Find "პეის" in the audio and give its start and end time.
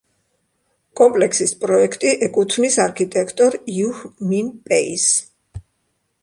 4.71-5.07